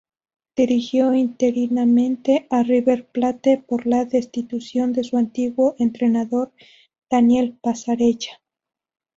Dirigió 0.55 1.13
interinamente 1.13 2.47
a 2.49 2.63
River 2.63 3.05
Plate 3.09 3.59
por 3.67 3.85
la 3.85 4.03
destitución 4.03 4.93
de 4.93 5.03
su 5.03 5.15
antiguo 5.17 5.75
entrenador, 5.77 6.51
Daniel 7.07 7.55
Passarella. 7.61 8.41